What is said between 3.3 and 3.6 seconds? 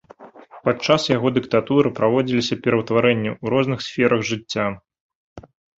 ў